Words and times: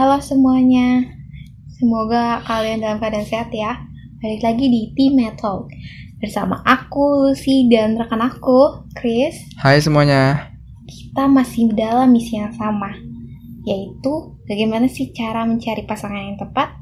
Halo 0.00 0.16
semuanya, 0.16 1.04
semoga 1.76 2.40
kalian 2.48 2.80
dalam 2.80 2.96
keadaan 3.04 3.28
sehat 3.28 3.52
ya. 3.52 3.84
Balik 4.24 4.40
lagi 4.40 4.64
di 4.72 4.96
Team 4.96 5.20
Metal 5.20 5.68
bersama 6.16 6.64
aku, 6.64 7.28
Lucy, 7.28 7.68
dan 7.68 8.00
rekan 8.00 8.24
aku, 8.24 8.88
Chris. 8.96 9.36
Hai 9.60 9.76
semuanya. 9.76 10.56
Kita 10.88 11.28
masih 11.28 11.76
dalam 11.76 12.16
misi 12.16 12.40
yang 12.40 12.48
sama, 12.56 12.96
yaitu 13.68 14.40
bagaimana 14.48 14.88
sih 14.88 15.12
cara 15.12 15.44
mencari 15.44 15.84
pasangan 15.84 16.32
yang 16.32 16.40
tepat. 16.40 16.80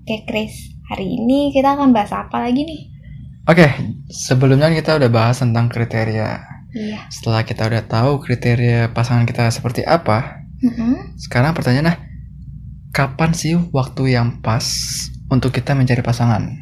Oke 0.00 0.24
Chris, 0.24 0.72
hari 0.88 1.12
ini 1.20 1.52
kita 1.52 1.76
akan 1.76 1.92
bahas 1.92 2.16
apa 2.16 2.40
lagi 2.40 2.64
nih? 2.64 2.88
Oke, 3.44 3.68
sebelumnya 4.08 4.72
kita 4.72 4.96
udah 4.96 5.12
bahas 5.12 5.44
tentang 5.44 5.68
kriteria. 5.68 6.40
Iya. 6.72 7.12
Setelah 7.12 7.44
kita 7.44 7.68
udah 7.68 7.84
tahu 7.84 8.16
kriteria 8.24 8.96
pasangan 8.96 9.28
kita 9.28 9.52
seperti 9.52 9.84
apa, 9.84 10.41
Mm-mm. 10.62 11.18
sekarang 11.18 11.58
pertanyaannya, 11.58 11.98
kapan 12.94 13.30
sih 13.34 13.58
waktu 13.74 14.14
yang 14.14 14.38
pas 14.38 14.62
untuk 15.26 15.50
kita 15.50 15.74
mencari 15.74 16.06
pasangan? 16.06 16.54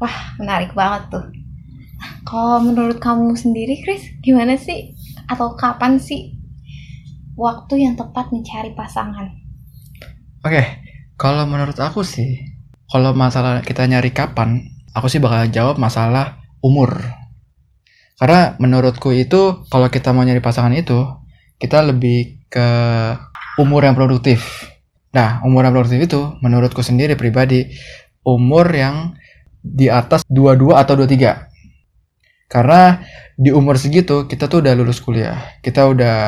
Wah, 0.00 0.32
menarik 0.40 0.72
banget 0.72 1.12
tuh. 1.12 1.26
Nah, 2.00 2.12
Kalau 2.24 2.64
menurut 2.64 2.96
kamu 2.96 3.36
sendiri, 3.36 3.84
Chris, 3.84 4.08
gimana 4.24 4.56
sih? 4.56 4.96
Atau 5.28 5.52
kapan 5.52 6.00
sih 6.00 6.32
waktu 7.36 7.84
yang 7.84 7.94
tepat 8.00 8.32
mencari 8.32 8.72
pasangan? 8.72 9.28
Oke, 10.40 10.64
kalau 11.20 11.44
menurut 11.44 11.76
aku 11.76 12.00
sih, 12.00 12.40
kalau 12.88 13.12
masalah 13.12 13.60
kita 13.60 13.84
nyari 13.84 14.16
kapan, 14.16 14.64
aku 14.96 15.12
sih 15.12 15.20
bakal 15.20 15.44
jawab 15.52 15.76
masalah 15.76 16.40
umur. 16.64 16.96
Karena 18.16 18.56
menurutku 18.56 19.12
itu, 19.12 19.68
kalau 19.68 19.92
kita 19.92 20.16
mau 20.16 20.24
nyari 20.24 20.40
pasangan 20.40 20.72
itu, 20.72 21.04
kita 21.60 21.84
lebih 21.84 22.39
ke 22.50 22.68
umur 23.56 23.86
yang 23.86 23.94
produktif. 23.94 24.66
Nah, 25.14 25.42
umur 25.46 25.64
yang 25.64 25.74
produktif 25.74 26.02
itu, 26.02 26.20
menurutku 26.42 26.82
sendiri 26.82 27.14
pribadi, 27.14 27.70
umur 28.26 28.66
yang 28.74 29.14
di 29.62 29.86
atas 29.86 30.26
22 30.26 30.74
atau 30.74 30.94
23. 30.98 31.50
Karena 32.50 32.98
di 33.38 33.54
umur 33.54 33.78
segitu, 33.78 34.26
kita 34.26 34.50
tuh 34.50 34.66
udah 34.66 34.74
lulus 34.74 34.98
kuliah. 34.98 35.38
Kita 35.62 35.86
udah 35.86 36.18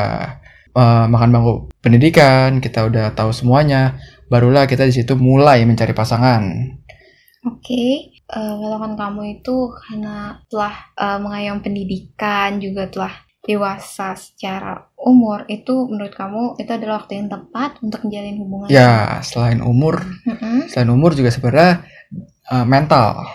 eh, 0.73 1.05
makan 1.11 1.29
bangku 1.35 1.53
pendidikan, 1.83 2.63
kita 2.63 2.87
udah 2.87 3.11
tahu 3.19 3.35
semuanya, 3.35 3.99
barulah 4.31 4.71
kita 4.71 4.87
di 4.87 4.95
situ 4.95 5.19
mulai 5.19 5.67
mencari 5.67 5.91
pasangan. 5.93 6.43
Oke, 7.43 8.15
eh, 8.15 8.53
patokan 8.55 8.95
kamu 8.95 9.43
itu 9.43 9.57
karena 9.75 10.39
telah 10.47 10.75
eh, 10.95 11.19
mengayom 11.19 11.59
pendidikan, 11.59 12.63
juga 12.63 12.87
telah 12.87 13.15
dewasa 13.43 14.15
secara 14.15 14.87
umur, 14.97 15.43
itu 15.51 15.75
menurut 15.91 16.15
kamu 16.15 16.43
itu 16.63 16.71
adalah 16.71 17.03
waktu 17.03 17.19
yang 17.19 17.29
tepat 17.29 17.83
untuk 17.83 18.07
menjalin 18.07 18.39
hubungan? 18.39 18.69
Ya, 18.71 19.19
selain 19.21 19.59
umur, 19.61 19.99
Mm-mm. 20.25 20.71
selain 20.71 20.91
umur 20.91 21.13
juga 21.13 21.35
sebenarnya 21.35 21.83
eh, 22.49 22.67
mental. 22.67 23.27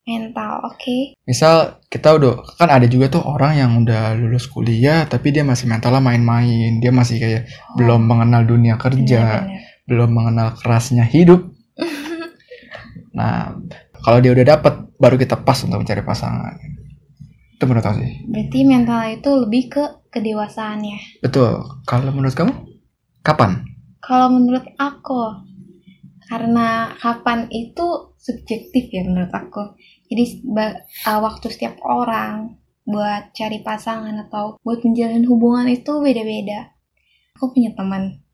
Mental, 0.00 0.64
oke. 0.66 1.14
Misal 1.22 1.78
kita 1.86 2.16
udah 2.18 2.56
kan 2.58 2.72
ada 2.72 2.88
juga 2.88 3.12
tuh 3.12 3.22
orang 3.22 3.52
yang 3.54 3.70
udah 3.84 4.16
lulus 4.16 4.48
kuliah 4.50 5.04
tapi 5.06 5.30
dia 5.30 5.44
masih 5.46 5.68
mentalnya 5.70 6.00
main-main, 6.02 6.80
dia 6.82 6.90
masih 6.90 7.20
kayak 7.20 7.42
Oh, 7.46 7.76
belum 7.78 8.00
mengenal 8.10 8.42
dunia 8.48 8.74
kerja, 8.74 9.44
benar-benar. 9.46 9.86
belum 9.86 10.10
mengenal 10.10 10.48
kerasnya 10.56 11.04
hidup. 11.04 11.46
Nah, 13.10 13.58
kalau 14.00 14.18
dia 14.22 14.32
udah 14.32 14.46
dapet, 14.46 14.74
baru 14.96 15.18
kita 15.18 15.42
pas 15.42 15.58
untuk 15.66 15.82
mencari 15.82 16.02
pasangan. 16.02 16.54
Itu 17.60 17.68
menurut 17.68 17.84
aku 17.84 18.00
sih. 18.00 18.24
Berarti 18.24 18.58
mental 18.64 19.04
itu 19.12 19.30
lebih 19.36 19.62
ke 19.68 19.84
kedewasaannya. 20.08 21.20
Betul. 21.20 21.60
Kalau 21.84 22.08
menurut 22.08 22.32
kamu, 22.32 22.56
kapan? 23.20 23.68
Kalau 24.00 24.32
menurut 24.32 24.64
aku, 24.80 25.44
karena 26.24 26.96
kapan 26.96 27.52
itu 27.52 28.16
subjektif 28.16 28.88
ya 28.88 29.04
menurut 29.04 29.28
aku. 29.28 29.76
Jadi 30.08 30.40
uh, 30.56 31.20
waktu 31.20 31.52
setiap 31.52 31.76
orang 31.84 32.56
buat 32.88 33.36
cari 33.36 33.60
pasangan 33.60 34.16
atau 34.24 34.56
buat 34.64 34.80
menjalin 34.80 35.28
hubungan 35.28 35.68
itu 35.68 36.00
beda-beda. 36.00 36.72
Aku 37.36 37.52
punya 37.52 37.76
teman, 37.76 38.24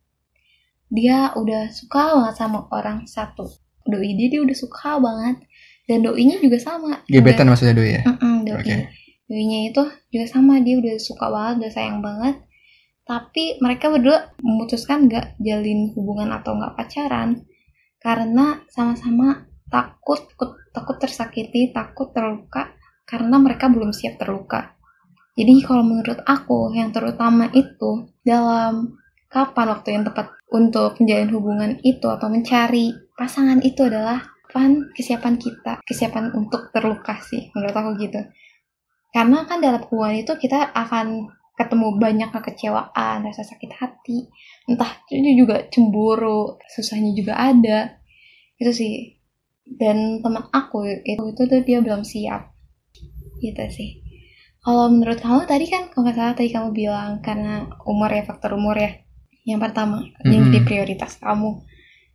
dia 0.87 1.35
udah 1.35 1.75
suka 1.75 2.15
banget 2.15 2.35
sama 2.39 2.71
orang 2.71 3.11
satu. 3.11 3.51
Doi 3.91 4.15
dia, 4.15 4.39
dia 4.39 4.41
udah 4.47 4.55
suka 4.55 5.03
banget. 5.03 5.43
Dan 5.87 6.07
doinya 6.07 6.39
juga 6.39 6.63
sama. 6.63 7.03
Gebetan 7.11 7.51
maksudnya 7.51 7.75
doi 7.75 7.91
ya? 7.91 8.03
Mm-mm, 8.07 8.35
doi. 8.47 8.59
Oke. 8.63 8.77
Doinya 9.27 9.71
itu 9.71 9.83
juga 10.15 10.27
sama, 10.31 10.63
dia 10.63 10.79
udah 10.79 10.97
suka 11.03 11.27
banget, 11.27 11.55
udah 11.67 11.73
sayang 11.75 11.99
banget. 11.99 12.37
Tapi 13.07 13.59
mereka 13.63 13.91
berdua 13.91 14.35
memutuskan 14.43 15.07
nggak 15.07 15.39
jalin 15.39 15.95
hubungan 15.95 16.31
atau 16.35 16.59
nggak 16.59 16.75
pacaran 16.75 17.47
karena 18.03 18.63
sama-sama 18.71 19.47
takut, 19.71 20.27
takut, 20.31 20.59
takut 20.75 20.97
tersakiti, 20.99 21.71
takut 21.71 22.11
terluka 22.11 22.75
karena 23.07 23.39
mereka 23.39 23.71
belum 23.71 23.95
siap 23.95 24.19
terluka. 24.19 24.75
Jadi 25.39 25.63
kalau 25.63 25.87
menurut 25.87 26.23
aku 26.27 26.75
yang 26.75 26.91
terutama 26.91 27.51
itu 27.55 28.11
dalam 28.27 28.99
kapan 29.31 29.67
waktu 29.71 29.89
yang 29.95 30.05
tepat 30.07 30.33
untuk 30.51 30.97
menjalin 31.03 31.31
hubungan 31.35 31.73
itu 31.83 32.07
atau 32.09 32.27
mencari 32.31 32.95
pasangan 33.15 33.61
itu 33.63 33.87
adalah 33.87 34.23
kapan 34.57 34.89
kesiapan 34.97 35.37
kita, 35.37 35.85
kesiapan 35.85 36.33
untuk 36.33 36.73
terluka 36.73 37.21
sih 37.21 37.53
menurut 37.53 37.77
aku 37.77 37.91
gitu. 38.01 38.25
Karena 39.17 39.49
kan 39.49 39.65
dalam 39.65 39.81
hubungan 39.89 40.21
itu 40.21 40.37
kita 40.37 40.77
akan 40.77 41.33
ketemu 41.57 41.97
banyak 41.97 42.29
kekecewaan, 42.37 43.25
rasa 43.25 43.41
sakit 43.49 43.73
hati, 43.81 44.29
entah 44.69 44.93
itu 45.09 45.41
juga 45.41 45.65
cemburu, 45.73 46.61
susahnya 46.69 47.17
juga 47.17 47.33
ada. 47.41 47.97
Itu 48.61 48.77
sih. 48.77 49.17
Dan 49.65 50.21
teman 50.21 50.53
aku 50.53 50.85
itu 51.01 51.33
itu 51.33 51.43
tuh 51.49 51.61
dia 51.65 51.81
belum 51.81 52.05
siap. 52.05 52.53
Gitu 53.41 53.65
sih. 53.73 54.05
Kalau 54.61 54.93
menurut 54.93 55.17
kamu 55.17 55.49
tadi 55.49 55.65
kan 55.65 55.89
kalau 55.89 56.05
nggak 56.05 56.17
salah 56.21 56.35
tadi 56.37 56.51
kamu 56.53 56.69
bilang 56.77 57.25
karena 57.25 57.65
umur 57.89 58.13
ya 58.13 58.21
faktor 58.29 58.53
umur 58.53 58.77
ya. 58.77 58.93
Yang 59.49 59.61
pertama 59.65 60.05
yang 60.29 60.45
Mhm. 60.45 60.53
jadi 60.53 60.61
prioritas 60.69 61.17
kamu. 61.17 61.65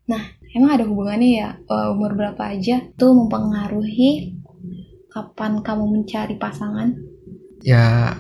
Nah, 0.05 0.21
emang 0.53 0.71
ada 0.77 0.85
hubungannya 0.85 1.29
ya 1.33 1.49
eh, 1.57 1.87
umur 1.95 2.13
berapa 2.13 2.51
aja 2.51 2.93
tuh 2.93 3.15
mempengaruhi 3.17 4.40
kapan 5.11 5.59
kamu 5.59 5.85
mencari 5.91 6.39
pasangan? 6.39 6.95
Ya, 7.61 8.15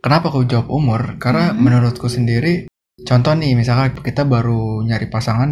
kenapa 0.00 0.30
aku 0.30 0.46
jawab 0.46 0.70
umur? 0.70 1.18
Karena 1.18 1.50
Mhm. 1.52 1.58
menurutku 1.58 2.06
sendiri, 2.06 2.70
contoh 3.02 3.34
nih, 3.34 3.58
misalkan 3.58 3.98
kita 3.98 4.22
baru 4.22 4.86
nyari 4.86 5.10
pasangan 5.10 5.50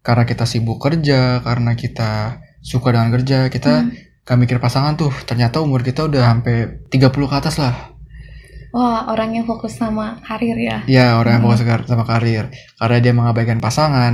karena 0.00 0.24
kita 0.24 0.48
sibuk 0.48 0.80
kerja, 0.80 1.44
karena 1.44 1.76
kita 1.76 2.40
suka 2.64 2.90
dengan 2.96 3.12
kerja, 3.12 3.52
kita 3.52 3.84
Hmm. 3.84 3.92
gak 4.24 4.38
mikir 4.40 4.58
pasangan 4.58 4.96
tuh. 4.96 5.12
Ternyata 5.28 5.60
umur 5.60 5.84
kita 5.84 6.08
udah 6.08 6.24
sampai 6.24 6.88
30 6.88 7.28
ke 7.28 7.36
atas 7.36 7.60
lah. 7.60 7.92
Wah, 8.68 9.08
orang 9.08 9.32
yang 9.32 9.44
fokus 9.48 9.80
sama 9.80 10.20
karir 10.20 10.56
ya. 10.56 10.84
Ya, 10.84 11.16
orang 11.16 11.40
yang 11.40 11.44
Mhm. 11.44 11.56
fokus 11.56 11.88
sama 11.88 12.04
karir. 12.04 12.52
Karena 12.76 12.98
dia 13.00 13.12
mengabaikan 13.16 13.60
pasangan, 13.60 14.12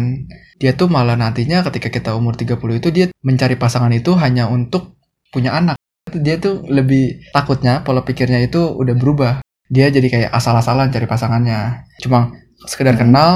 dia 0.62 0.78
tuh 0.78 0.86
malah 0.86 1.18
nantinya 1.18 1.66
ketika 1.66 1.90
kita 1.90 2.14
umur 2.14 2.38
30 2.38 2.78
itu, 2.78 2.94
dia 2.94 3.06
mencari 3.26 3.58
pasangan 3.58 3.90
itu 3.90 4.14
hanya 4.14 4.46
untuk 4.46 4.94
punya 5.34 5.58
anak. 5.58 5.74
Dia 6.12 6.36
tuh 6.36 6.62
lebih 6.68 7.32
takutnya, 7.32 7.80
pola 7.80 8.04
pikirnya 8.04 8.44
itu 8.44 8.60
udah 8.60 8.94
berubah. 8.94 9.32
Dia 9.72 9.88
jadi 9.88 10.06
kayak 10.06 10.30
asal-asalan 10.36 10.92
cari 10.92 11.08
pasangannya. 11.08 11.88
Cuma 12.04 12.30
sekedar 12.68 12.94
Mhm. 12.94 13.00
kenal, 13.00 13.32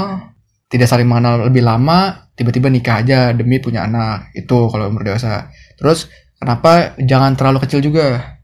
tidak 0.69 0.87
saling 0.93 1.09
mengenal 1.09 1.49
lebih 1.49 1.65
lama, 1.65 2.29
tiba-tiba 2.37 2.69
nikah 2.69 3.01
aja 3.01 3.33
demi 3.33 3.59
punya 3.59 3.89
anak. 3.89 4.31
Itu 4.37 4.69
kalau 4.69 4.93
umur 4.93 5.03
dewasa. 5.09 5.49
Terus, 5.81 6.13
kenapa 6.37 6.95
jangan 7.01 7.35
terlalu 7.35 7.65
kecil 7.65 7.81
juga? 7.81 8.37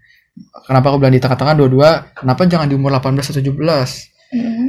Kenapa 0.67 0.91
aku 0.91 0.99
bilang 0.99 1.15
di 1.15 1.23
tengah-tengah 1.23 1.55
dua-dua, 1.55 2.11
kenapa 2.17 2.49
jangan 2.49 2.67
di 2.67 2.75
umur 2.75 2.91
18 2.97 3.31
atau 3.31 3.39
17? 3.39 4.11
Mhm. 4.35 4.67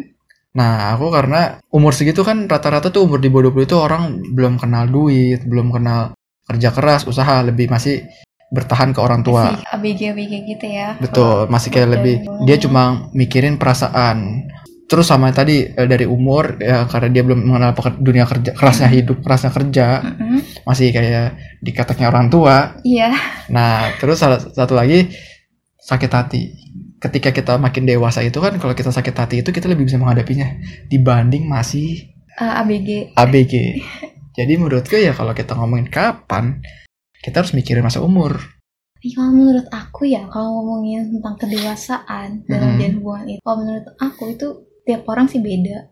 Nah, 0.55 0.93
aku 0.93 1.09
karena 1.09 1.57
umur 1.73 1.91
segitu 1.91 2.21
kan 2.21 2.45
rata-rata 2.45 2.93
tuh 2.93 3.07
umur 3.07 3.19
di 3.19 3.27
bawah 3.27 3.49
20 3.49 3.65
itu 3.65 3.75
orang 3.75 4.21
belum 4.35 4.61
kenal 4.61 4.87
duit, 4.87 5.43
belum 5.43 5.73
kenal 5.73 6.13
kerja 6.45 6.69
keras, 6.69 7.09
usaha, 7.09 7.41
lebih 7.41 7.67
masih 7.67 8.05
bertahan 8.47 8.91
ke 8.91 8.99
orang 8.99 9.21
tua. 9.21 9.51
Masih 9.51 9.65
ABG-ABG 9.67 10.33
gitu 10.47 10.65
ya. 10.65 10.95
Betul, 10.97 11.47
masih 11.47 11.69
kayak 11.69 11.87
Betul. 11.87 11.95
lebih 11.97 12.15
dia 12.43 12.57
cuma 12.61 12.83
mikirin 13.11 13.55
perasaan. 13.55 14.47
Terus 14.85 15.09
sama 15.09 15.33
tadi 15.33 15.65
eh, 15.65 15.87
dari 15.89 16.05
umur 16.05 16.61
ya 16.61 16.85
karena 16.85 17.09
dia 17.09 17.23
belum 17.25 17.41
mengenal 17.41 17.73
dunia 17.97 18.23
kerja, 18.23 18.53
kerasnya 18.53 18.85
hidup, 18.87 19.17
kerasnya 19.19 19.49
kerja, 19.49 19.87
Mhm. 20.05 20.61
masih 20.61 20.93
kayak 20.93 21.27
dikataknya 21.59 22.07
orang 22.07 22.29
tua. 22.29 22.77
Iya. 22.81 23.09
Nah, 23.49 23.97
terus 23.97 24.21
salah 24.21 24.37
satu 24.37 24.77
lagi 24.77 25.09
sakit 25.75 26.11
hati. 26.11 26.41
Ketika 26.95 27.29
kita 27.29 27.57
makin 27.57 27.85
dewasa 27.85 28.21
itu 28.21 28.37
kan 28.37 28.57
kalau 28.57 28.73
kita 28.73 28.89
sakit 28.89 29.13
hati 29.13 29.35
itu 29.41 29.49
kita 29.49 29.65
lebih 29.65 29.85
bisa 29.85 29.97
menghadapinya 29.97 30.53
dibanding 30.85 31.45
masih 31.45 32.13
Eh, 32.35 32.43
ABG. 32.61 33.15
ABG. 33.15 33.53
Jadi 34.35 34.53
menurutku 34.53 34.99
ya 34.99 35.15
kalau 35.15 35.31
kita 35.31 35.55
ngomongin 35.55 35.87
kapan, 35.87 36.59
kita 37.25 37.41
harus 37.41 37.57
mikirin 37.57 37.81
masa 37.81 38.05
umur. 38.05 38.37
Tapi 38.93 39.09
kalau 39.11 39.33
menurut 39.33 39.65
aku 39.73 40.05
ya, 40.05 40.29
kalau 40.29 40.61
ngomongin 40.61 41.09
tentang 41.09 41.35
kedewasaan 41.41 42.45
dalam 42.45 42.61
Mhm. 42.61 42.73
menjalin 42.77 42.95
hubungan 43.01 43.25
itu, 43.27 43.41
kalau 43.41 43.57
menurut 43.65 43.85
aku 43.97 44.23
itu 44.29 44.47
tiap 44.85 45.01
orang 45.09 45.25
sih 45.25 45.41
beda. 45.41 45.89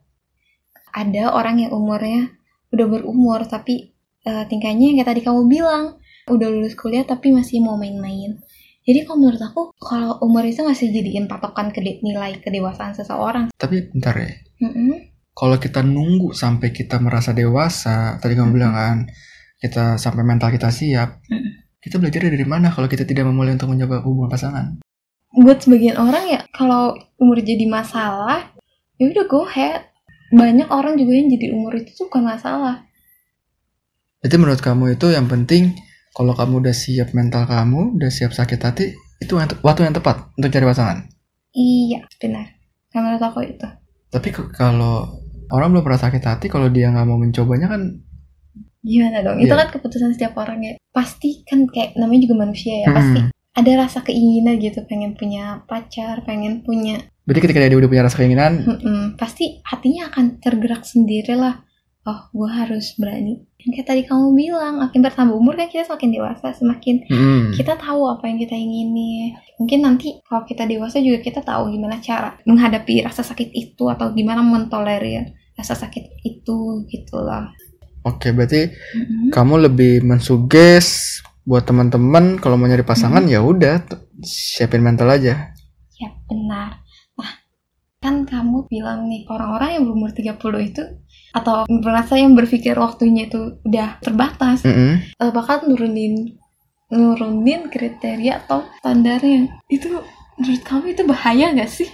ada 0.94 1.34
orang 1.34 1.58
yang 1.58 1.74
umurnya 1.74 2.38
udah 2.70 2.86
berumur 2.86 3.50
tapi 3.50 3.98
uh, 4.26 4.46
tingkahnya 4.46 4.94
yang 4.94 5.02
kayak 5.02 5.10
tadi 5.10 5.22
kamu 5.26 5.50
bilang 5.50 5.98
udah 6.30 6.48
lulus 6.54 6.78
kuliah 6.78 7.02
tapi 7.02 7.34
masih 7.34 7.66
mau 7.66 7.74
main-main 7.74 8.38
jadi 8.86 9.02
kalau 9.02 9.26
menurut 9.26 9.42
aku 9.42 9.62
kalau 9.82 10.22
umur 10.22 10.46
itu 10.46 10.62
masih 10.62 10.94
jadiin 10.94 11.26
patokan 11.26 11.74
ke 11.74 11.82
nilai 11.82 12.38
kedewasaan 12.38 12.94
seseorang 12.94 13.50
tapi 13.58 13.90
bentar 13.90 14.14
ya 14.14 14.38
mm 14.62 14.70
-hmm. 14.70 14.92
kalau 15.34 15.58
kita 15.58 15.82
nunggu 15.82 16.30
sampai 16.30 16.70
kita 16.70 17.02
merasa 17.02 17.34
dewasa 17.34 18.22
tadi 18.22 18.38
kamu 18.38 18.54
bilang 18.54 18.78
kan 18.78 18.98
kita 19.64 19.96
sampai 19.96 20.28
mental 20.28 20.52
kita 20.52 20.68
siap 20.68 21.24
-hmm. 21.24 21.64
kita 21.84 22.00
belajar 22.00 22.28
dari 22.28 22.48
mana 22.48 22.72
kalau 22.72 22.88
kita 22.88 23.04
tidak 23.04 23.28
memulai 23.28 23.56
untuk 23.56 23.72
mencoba 23.72 24.04
hubungan 24.04 24.32
pasangan? 24.32 24.66
Buat 25.36 25.68
sebagian 25.68 26.00
orang 26.00 26.24
ya 26.32 26.40
kalau 26.56 26.96
umur 27.20 27.44
jadi 27.44 27.68
masalah 27.68 28.52
ya 29.00 29.12
udah 29.12 29.26
go 29.28 29.44
ahead. 29.48 29.92
Banyak 30.34 30.72
orang 30.74 30.98
juga 30.98 31.14
yang 31.14 31.30
jadi 31.30 31.54
umur 31.54 31.78
itu 31.78 31.94
tuh 31.94 32.10
bukan 32.10 32.26
masalah. 32.26 32.88
Jadi 34.24 34.36
menurut 34.40 34.64
kamu 34.64 34.98
itu 34.98 35.12
yang 35.12 35.28
penting 35.28 35.78
kalau 36.16 36.34
kamu 36.34 36.64
udah 36.64 36.74
siap 36.74 37.12
mental 37.12 37.44
kamu 37.46 38.00
udah 38.00 38.10
siap 38.10 38.32
sakit 38.32 38.60
hati 38.64 38.96
itu 39.20 39.34
waktu 39.62 39.86
yang 39.86 39.94
tepat 39.94 40.32
untuk 40.40 40.50
cari 40.50 40.66
pasangan? 40.66 40.98
Iya 41.54 42.08
benar. 42.18 42.48
Menurut 42.96 43.22
aku 43.22 43.44
itu. 43.44 43.68
Tapi 44.10 44.30
kalau 44.56 45.20
orang 45.52 45.76
belum 45.76 45.84
pernah 45.84 46.02
sakit 46.02 46.24
hati 46.24 46.46
kalau 46.48 46.72
dia 46.72 46.90
nggak 46.90 47.06
mau 47.06 47.20
mencobanya 47.20 47.68
kan 47.68 47.82
gimana 48.84 49.24
dong 49.24 49.40
yeah. 49.40 49.48
itu 49.48 49.54
iya. 49.56 49.62
kan 49.64 49.70
keputusan 49.72 50.12
setiap 50.14 50.34
orang 50.38 50.60
ya 50.62 50.74
pasti 50.92 51.42
kan 51.48 51.66
kayak 51.72 51.96
namanya 51.96 52.28
juga 52.28 52.36
manusia 52.44 52.84
ya 52.84 52.88
hmm. 52.92 52.98
pasti 53.00 53.20
ada 53.54 53.72
rasa 53.80 54.00
keinginan 54.04 54.60
gitu 54.60 54.84
pengen 54.86 55.16
punya 55.16 55.64
pacar 55.66 56.22
pengen 56.28 56.62
punya 56.62 57.00
Berarti 57.24 57.40
ketika 57.40 57.64
dia 57.64 57.80
udah 57.80 57.88
punya 57.92 58.04
rasa 58.04 58.20
keinginan, 58.20 58.68
Mm-mm, 58.68 59.02
pasti 59.16 59.64
hatinya 59.64 60.12
akan 60.12 60.44
tergerak 60.44 60.84
sendiri 60.84 61.40
lah. 61.40 61.64
Oh, 62.04 62.20
gue 62.36 62.50
harus 62.52 63.00
berani. 63.00 63.48
Yang 63.64 63.80
kayak 63.80 63.88
tadi 63.88 64.02
kamu 64.04 64.36
bilang, 64.36 64.84
makin 64.84 65.00
bertambah 65.00 65.32
umur 65.40 65.56
kan 65.56 65.72
kita 65.72 65.88
semakin 65.88 66.20
dewasa, 66.20 66.52
semakin 66.52 67.08
mm. 67.08 67.56
kita 67.56 67.80
tahu 67.80 68.12
apa 68.12 68.28
yang 68.28 68.44
kita 68.44 68.60
ingini. 68.60 69.40
Mungkin 69.56 69.88
nanti 69.88 70.20
kalau 70.28 70.44
kita 70.44 70.68
dewasa 70.68 71.00
juga 71.00 71.24
kita 71.24 71.40
tahu 71.48 71.72
gimana 71.72 72.04
cara 72.04 72.36
menghadapi 72.44 73.08
rasa 73.08 73.24
sakit 73.24 73.56
itu 73.56 73.88
atau 73.88 74.12
gimana 74.12 74.44
mentolerir 74.44 75.32
rasa 75.56 75.80
sakit 75.80 76.28
itu 76.28 76.84
gitulah. 76.92 77.56
Oke, 78.04 78.36
berarti 78.36 78.68
mm-hmm. 78.68 79.32
kamu 79.32 79.72
lebih 79.72 79.94
mensuges 80.04 81.20
buat 81.44 81.68
teman-teman 81.68 82.40
kalau 82.40 82.56
mau 82.56 82.68
nyari 82.68 82.84
pasangan 82.84 83.24
mm-hmm. 83.24 83.36
ya 83.36 83.40
udah 83.44 83.76
siapin 84.24 84.84
mental 84.84 85.12
aja. 85.12 85.56
Ya 86.00 86.10
benar 86.28 86.84
kan 88.04 88.28
kamu 88.28 88.68
bilang 88.68 89.08
nih 89.08 89.24
orang-orang 89.32 89.80
yang 89.80 89.84
berumur 89.88 90.12
30 90.12 90.36
itu 90.76 90.84
atau 91.32 91.64
merasa 91.72 92.20
yang 92.20 92.36
berpikir 92.36 92.76
waktunya 92.76 93.32
itu 93.32 93.64
udah 93.64 94.04
terbatas 94.04 94.68
mm 94.68 94.74
-hmm. 94.76 94.94
uh, 95.24 95.32
bakal 95.32 95.64
nurunin 95.64 96.36
nurunin 96.92 97.72
kriteria 97.72 98.44
atau 98.44 98.68
standarnya 98.84 99.56
itu 99.72 100.04
menurut 100.36 100.64
kamu 100.68 100.86
itu 100.92 101.04
bahaya 101.08 101.56
gak 101.56 101.72
sih? 101.72 101.88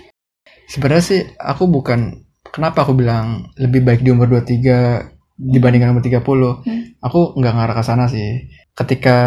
Sebenarnya 0.65 1.05
sih 1.05 1.21
aku 1.37 1.69
bukan 1.69 2.25
kenapa 2.49 2.83
aku 2.83 2.97
bilang 2.97 3.53
lebih 3.61 3.85
baik 3.85 4.01
di 4.01 4.09
umur 4.09 4.27
23 4.27 5.18
dibandingkan 5.39 5.95
umur 5.95 6.03
30 6.03 6.19
hmm. 6.19 6.99
aku 6.99 7.39
nggak 7.39 7.53
ngarah 7.55 7.75
ke 7.79 7.83
sana 7.87 8.11
sih. 8.11 8.51
Ketika 8.75 9.17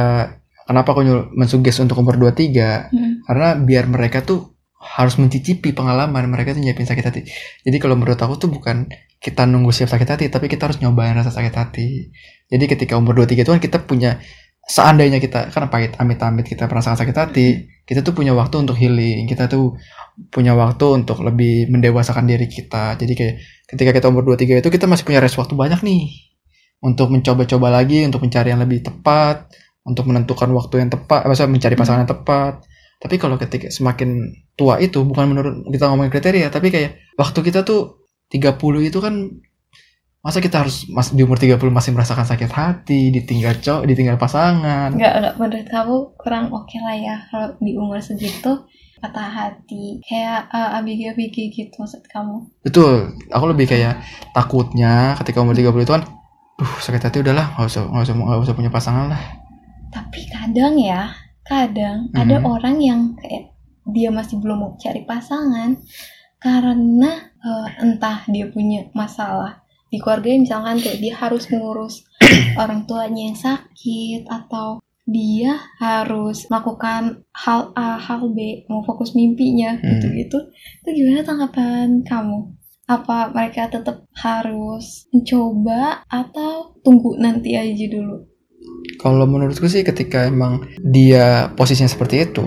kenapa 0.69 0.93
aku 0.93 1.33
mensuges 1.33 1.81
untuk 1.81 2.05
umur 2.05 2.21
23 2.21 2.93
hmm. 2.93 3.13
karena 3.25 3.49
biar 3.57 3.85
mereka 3.89 4.21
tuh 4.21 4.53
harus 4.83 5.15
mencicipi 5.17 5.71
pengalaman 5.73 6.27
mereka 6.29 6.53
tuh 6.53 6.61
nyiapin 6.61 6.85
sakit 6.85 7.05
hati. 7.07 7.21
Jadi 7.65 7.77
kalau 7.81 7.97
menurut 7.97 8.19
aku 8.19 8.37
tuh 8.37 8.51
bukan 8.53 8.91
kita 9.23 9.47
nunggu 9.47 9.71
siap 9.71 9.89
sakit 9.89 10.09
hati 10.11 10.25
tapi 10.29 10.51
kita 10.51 10.69
harus 10.69 10.83
nyobain 10.83 11.15
rasa 11.17 11.33
sakit 11.33 11.55
hati. 11.55 12.13
Jadi 12.51 12.65
ketika 12.69 12.99
umur 13.01 13.17
23 13.25 13.47
itu 13.47 13.51
kan 13.55 13.63
kita 13.63 13.79
punya 13.87 14.21
seandainya 14.69 15.23
kita 15.23 15.49
kan 15.51 15.71
pahit 15.71 15.97
amit-amit 15.99 16.47
kita 16.47 16.67
merasakan 16.67 16.99
sakit 16.99 17.17
hati 17.17 17.49
kita 17.83 18.01
tuh 18.07 18.15
punya 18.15 18.33
waktu 18.33 18.63
untuk 18.63 18.79
healing. 18.79 19.27
Kita 19.27 19.51
tuh 19.51 19.77
punya 20.31 20.55
waktu 20.55 21.03
untuk 21.03 21.21
lebih 21.25 21.69
mendewasakan 21.73 22.29
diri 22.29 22.47
kita. 22.47 22.97
Jadi 23.01 23.13
kayak 23.13 23.35
ketika 23.69 23.91
kita 23.91 24.07
umur 24.13 24.23
23 24.37 24.63
itu 24.63 24.69
kita 24.71 24.87
masih 24.87 25.05
punya 25.09 25.19
res 25.19 25.35
waktu 25.35 25.55
banyak 25.59 25.81
nih. 25.83 26.33
Untuk 26.83 27.15
mencoba-coba 27.15 27.71
lagi 27.71 28.03
untuk 28.03 28.27
mencari 28.27 28.51
yang 28.51 28.63
lebih 28.63 28.83
tepat 28.83 29.47
untuk 29.83 30.07
menentukan 30.07 30.51
waktu 30.55 30.87
yang 30.87 30.91
tepat 30.95 31.27
maksudnya 31.27 31.51
mencari 31.51 31.75
pasangan 31.75 32.01
yang 32.07 32.13
tepat. 32.15 32.55
Tapi 33.03 33.19
kalau 33.19 33.35
ketika 33.35 33.67
semakin 33.67 34.31
tua 34.55 34.79
itu 34.79 35.03
bukan 35.03 35.35
menurut 35.35 35.55
kita 35.67 35.91
ngomongin 35.91 36.13
kriteria, 36.15 36.49
tapi 36.55 36.71
kayak 36.71 37.03
waktu 37.19 37.39
kita 37.43 37.67
tuh 37.67 38.07
30 38.31 38.89
itu 38.89 38.99
kan 39.03 39.43
masa 40.23 40.39
kita 40.39 40.63
harus 40.63 40.87
mas, 40.87 41.11
di 41.11 41.27
umur 41.27 41.35
30 41.35 41.59
masih 41.69 41.91
merasakan 41.91 42.23
sakit 42.23 42.51
hati, 42.55 43.11
ditinggal 43.11 43.59
cowok, 43.59 43.91
ditinggal 43.91 44.17
pasangan. 44.17 44.95
Enggak, 44.95 45.19
enggak 45.19 45.35
menurut 45.35 45.67
kamu 45.67 45.97
kurang 46.15 46.45
oke 46.55 46.71
okay 46.71 46.79
lah 46.79 46.95
ya 46.95 47.17
kalau 47.27 47.49
di 47.59 47.75
umur 47.75 47.99
segitu 47.99 48.63
patah 49.03 49.27
hati 49.35 49.99
kayak 50.07 50.47
uh, 50.55 50.79
abg-abg 50.79 51.35
gitu 51.51 51.75
maksud 51.75 52.07
kamu 52.07 52.47
betul 52.63 53.11
aku 53.35 53.45
lebih 53.51 53.67
kayak 53.67 53.99
takutnya 54.31 55.19
ketika 55.19 55.43
umur 55.43 55.59
30 55.59 55.75
itu 55.75 55.91
kan 55.91 56.07
duh 56.55 56.73
sakit 56.79 57.03
hati 57.03 57.19
udahlah 57.19 57.51
nggak 57.59 57.67
usah 57.67 57.83
nggak 57.91 58.05
usah 58.07 58.15
nggak 58.15 58.43
usah 58.47 58.55
punya 58.55 58.71
pasangan 58.71 59.11
lah 59.11 59.23
tapi 59.91 60.23
kadang 60.31 60.79
ya 60.79 61.11
kadang 61.43 62.15
hmm. 62.15 62.23
ada 62.23 62.37
orang 62.47 62.79
yang 62.79 63.01
kayak 63.19 63.51
dia 63.91 64.15
masih 64.15 64.39
belum 64.39 64.63
mau 64.63 64.73
cari 64.79 65.03
pasangan 65.03 65.75
karena 66.39 67.11
uh, 67.43 67.67
entah 67.83 68.23
dia 68.31 68.47
punya 68.55 68.87
masalah 68.95 69.62
di 69.93 70.01
keluarga 70.01 70.33
misalkan 70.33 70.81
kayak 70.81 71.05
dia 71.05 71.15
harus 71.21 71.45
ngurus 71.53 72.09
orang 72.63 72.89
tuanya 72.89 73.29
yang 73.29 73.37
sakit 73.37 74.25
atau 74.25 74.81
dia 75.03 75.59
harus 75.83 76.47
melakukan 76.47 77.27
hal 77.35 77.75
A 77.75 77.99
hal 77.99 78.31
B 78.31 78.65
mau 78.71 78.87
fokus 78.87 79.13
mimpinya 79.19 79.77
hmm. 79.77 79.85
gitu 79.85 80.07
gitu 80.15 80.39
itu 80.83 80.89
gimana 80.97 81.21
tanggapan 81.27 82.01
kamu? 82.07 82.55
Apa 82.87 83.31
mereka 83.31 83.71
tetap 83.71 84.07
harus 84.19 85.07
mencoba 85.15 86.03
atau 86.11 86.75
tunggu 86.83 87.15
nanti 87.19 87.55
aja 87.55 87.87
dulu? 87.87 88.27
Kalau 88.99 89.27
menurutku 89.27 89.67
sih 89.67 89.87
ketika 89.87 90.27
emang 90.27 90.67
dia 90.83 91.51
posisinya 91.55 91.91
seperti 91.91 92.27
itu, 92.27 92.47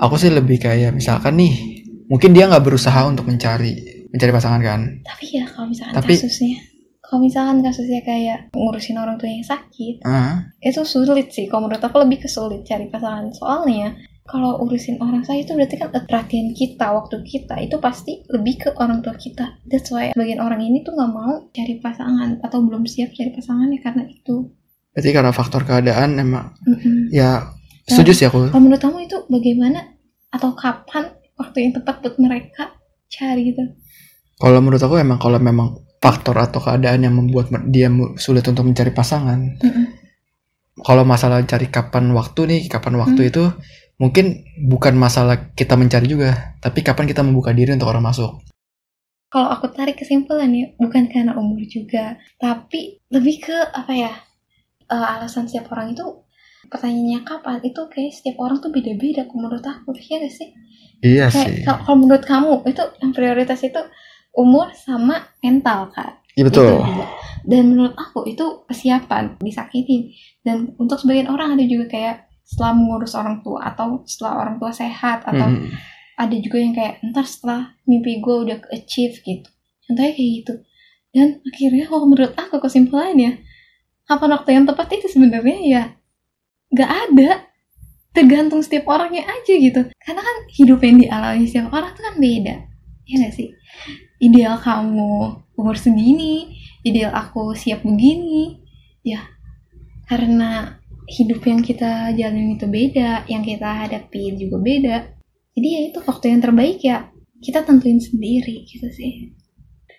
aku 0.00 0.14
sih 0.20 0.32
lebih 0.32 0.60
kayak 0.60 0.92
misalkan 0.92 1.40
nih, 1.40 1.84
mungkin 2.08 2.32
dia 2.36 2.48
nggak 2.48 2.64
berusaha 2.64 3.08
untuk 3.08 3.28
mencari 3.28 3.97
mencari 4.12 4.32
pasangan 4.32 4.60
kan. 4.60 4.80
Tapi 5.04 5.24
ya 5.32 5.44
kalau 5.48 5.66
misalkan 5.68 5.94
Tapi, 5.96 6.12
kasusnya, 6.16 6.58
kalau 7.04 7.20
misalkan 7.24 7.56
kasusnya 7.64 8.00
kayak 8.04 8.38
ngurusin 8.52 8.96
orang 9.00 9.16
tua 9.16 9.30
yang 9.32 9.44
sakit, 9.44 10.04
uh, 10.04 10.44
itu 10.60 10.80
sulit 10.84 11.28
sih. 11.32 11.48
Kalau 11.48 11.68
menurut 11.68 11.80
aku 11.80 11.96
lebih 12.04 12.24
kesulit 12.24 12.64
cari 12.64 12.88
pasangan. 12.88 13.32
Soalnya 13.32 13.96
kalau 14.28 14.60
urusin 14.60 15.00
orang 15.00 15.24
saya 15.24 15.40
itu 15.40 15.56
berarti 15.56 15.80
kan 15.80 15.88
perhatian 15.88 16.52
kita, 16.52 16.92
waktu 16.92 17.24
kita 17.24 17.56
itu 17.64 17.80
pasti 17.80 18.20
lebih 18.28 18.60
ke 18.60 18.68
orang 18.76 19.00
tua 19.00 19.16
kita. 19.16 19.56
That's 19.64 19.88
why 19.88 20.12
bagian 20.12 20.44
orang 20.44 20.60
ini 20.60 20.84
tuh 20.84 20.92
nggak 20.92 21.12
mau 21.16 21.48
cari 21.48 21.80
pasangan 21.80 22.44
atau 22.44 22.60
belum 22.60 22.84
siap 22.84 23.16
cari 23.16 23.32
pasangan 23.32 23.72
ya 23.72 23.80
karena 23.80 24.04
itu. 24.04 24.52
Berarti 24.92 25.10
karena 25.16 25.32
faktor 25.32 25.64
keadaan 25.64 26.20
emang 26.20 26.52
mm-hmm. 26.60 27.08
ya 27.08 27.56
setuju 27.88 28.12
sih 28.12 28.26
aku. 28.28 28.52
Kalau 28.52 28.60
menurut 28.60 28.84
kamu 28.84 29.08
itu 29.08 29.16
bagaimana 29.32 29.96
atau 30.28 30.52
kapan 30.52 31.08
waktu 31.40 31.56
yang 31.64 31.72
tepat 31.80 32.04
buat 32.04 32.16
mereka 32.20 32.76
cari 33.08 33.48
gitu? 33.48 33.64
Kalau 34.38 34.58
menurut 34.62 34.78
aku 34.78 34.96
emang 35.02 35.18
kalau 35.18 35.42
memang 35.42 35.82
faktor 35.98 36.38
atau 36.38 36.62
keadaan 36.62 37.02
yang 37.02 37.14
membuat 37.18 37.50
dia 37.66 37.90
sulit 38.16 38.46
untuk 38.46 38.62
mencari 38.64 38.94
pasangan. 38.94 39.58
Mm-hmm. 39.58 39.86
Kalau 40.78 41.02
masalah 41.02 41.42
cari 41.42 41.66
kapan 41.66 42.14
waktu 42.14 42.40
nih, 42.46 42.60
kapan 42.70 43.02
waktu 43.02 43.20
mm. 43.26 43.30
itu 43.34 43.44
mungkin 43.98 44.46
bukan 44.70 44.94
masalah 44.94 45.50
kita 45.58 45.74
mencari 45.74 46.06
juga, 46.06 46.54
tapi 46.62 46.86
kapan 46.86 47.10
kita 47.10 47.26
membuka 47.26 47.50
diri 47.50 47.74
untuk 47.74 47.90
orang 47.90 48.06
masuk. 48.06 48.38
Kalau 49.28 49.50
aku 49.50 49.74
tarik 49.74 49.98
kesimpulan 49.98 50.54
ya, 50.54 50.70
bukan 50.78 51.10
karena 51.10 51.34
umur 51.34 51.60
juga, 51.66 52.14
tapi 52.38 53.02
lebih 53.10 53.42
ke 53.42 53.58
apa 53.74 53.92
ya? 53.92 54.12
uh, 54.88 55.06
alasan 55.16 55.46
setiap 55.46 55.70
orang 55.72 55.92
itu 55.92 56.04
pertanyaannya 56.68 57.20
kapan 57.24 57.60
itu 57.64 57.80
kayak 57.88 58.12
setiap 58.12 58.36
orang 58.42 58.58
tuh 58.60 58.72
beda-beda 58.72 59.24
menurut 59.30 59.64
aku 59.64 59.94
ya 59.96 60.20
gak 60.20 60.34
sih 60.34 60.48
iya 61.04 61.26
kayak, 61.30 61.46
sih 61.48 61.64
kalau 61.64 61.96
menurut 61.96 62.24
kamu 62.24 62.66
itu 62.66 62.84
yang 63.00 63.12
prioritas 63.14 63.60
itu 63.62 63.80
umur 64.36 64.70
sama 64.76 65.32
mental 65.40 65.90
kan 65.90 66.18
iya 66.38 66.46
betul. 66.46 66.86
Dan 67.48 67.74
menurut 67.74 67.96
aku 67.98 68.28
itu 68.30 68.62
persiapan 68.68 69.40
disakitin 69.42 70.14
dan 70.46 70.76
untuk 70.78 71.00
sebagian 71.02 71.32
orang 71.32 71.58
ada 71.58 71.64
juga 71.66 71.90
kayak 71.90 72.16
setelah 72.46 72.76
mengurus 72.78 73.16
orang 73.18 73.42
tua 73.42 73.72
atau 73.72 74.06
setelah 74.06 74.46
orang 74.46 74.56
tua 74.60 74.70
sehat 74.70 75.26
atau 75.26 75.48
mm. 75.48 75.68
ada 76.16 76.36
juga 76.38 76.58
yang 76.60 76.72
kayak 76.76 77.00
ntar 77.10 77.26
setelah 77.26 77.72
mimpi 77.88 78.20
gue 78.22 78.36
udah 78.46 78.56
achieve 78.72 79.18
gitu. 79.24 79.48
Contohnya 79.84 80.12
kayak 80.12 80.30
gitu. 80.44 80.54
Dan 81.12 81.40
akhirnya 81.42 81.84
kalau 81.88 82.04
menurut 82.06 82.32
aku 82.36 82.56
kesimpulannya 82.62 83.42
kapan 84.06 84.30
waktu 84.36 84.50
yang 84.54 84.64
tepat 84.68 84.88
itu 84.94 85.08
sebenarnya 85.10 85.58
ya 85.64 85.82
nggak 86.70 86.90
ada. 87.10 87.30
Tergantung 88.12 88.64
setiap 88.64 88.88
orangnya 88.88 89.28
aja 89.28 89.52
gitu. 89.52 89.88
Karena 90.00 90.20
kan 90.24 90.36
hidup 90.52 90.80
yang 90.80 90.96
dialami 91.00 91.44
setiap 91.44 91.70
orang 91.72 91.92
tuh 91.92 92.02
kan 92.02 92.16
beda 92.16 92.56
ya 93.08 93.24
nggak 93.24 93.34
sih? 93.34 93.56
Ideal 94.20 94.60
kamu 94.60 95.40
umur 95.56 95.74
segini 95.74 96.52
ideal 96.84 97.10
aku 97.16 97.56
siap 97.56 97.82
begini 97.82 98.60
ya. 99.02 99.24
Karena 100.04 100.78
hidup 101.08 101.40
yang 101.48 101.64
kita 101.64 102.12
jalani 102.12 102.60
itu 102.60 102.68
beda 102.68 103.24
yang 103.26 103.40
kita 103.40 103.88
hadapi 103.88 104.36
juga 104.36 104.56
beda. 104.60 104.96
Jadi 105.56 105.68
ya 105.68 105.80
itu 105.88 105.98
waktu 106.04 106.24
yang 106.36 106.40
terbaik 106.44 106.78
ya. 106.84 107.08
Kita 107.38 107.62
tentuin 107.62 108.02
sendiri 108.02 108.66
gitu 108.66 108.90
sih 108.90 109.37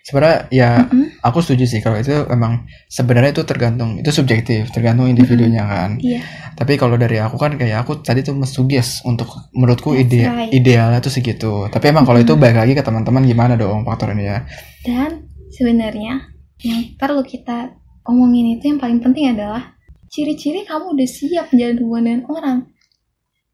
sebenarnya 0.00 0.38
ya 0.48 0.70
Mm-mm. 0.88 1.20
aku 1.20 1.44
setuju 1.44 1.64
sih 1.68 1.80
kalau 1.80 2.00
itu 2.00 2.12
emang 2.28 2.64
sebenarnya 2.88 3.36
itu 3.36 3.42
tergantung 3.44 4.00
itu 4.00 4.08
subjektif 4.08 4.72
tergantung 4.72 5.06
individunya 5.06 5.62
kan 5.62 6.00
iya 6.00 6.24
tapi 6.56 6.76
kalau 6.76 6.96
dari 6.96 7.20
aku 7.20 7.36
kan 7.36 7.56
kayak 7.56 7.84
aku 7.84 8.00
tadi 8.00 8.20
tuh 8.20 8.32
mensuggest 8.36 9.04
untuk 9.04 9.28
menurutku 9.52 9.92
That's 9.92 10.08
ide 10.08 10.22
right. 10.26 10.50
idealnya 10.50 11.00
tuh 11.00 11.12
segitu 11.12 11.68
tapi 11.68 11.92
emang 11.92 12.08
kalau 12.08 12.16
itu 12.16 12.32
Mhm. 12.32 12.40
balik 12.40 12.58
lagi 12.58 12.72
ke 12.72 12.82
teman-teman 12.82 13.22
gimana 13.24 13.54
dong 13.54 13.84
faktornya 13.84 14.24
ya 14.24 14.38
Dan 14.80 15.28
sebenarnya 15.52 16.32
yang 16.60 16.96
perlu 16.96 17.20
kita 17.20 17.72
omongin 18.04 18.56
itu 18.56 18.72
yang 18.72 18.80
paling 18.80 19.00
penting 19.00 19.36
adalah 19.36 19.76
ciri-ciri 20.08 20.64
kamu 20.64 20.96
udah 20.96 21.08
siap 21.08 21.52
menjalin 21.52 21.78
hubungan 21.78 22.02
dengan 22.02 22.22
orang. 22.28 22.58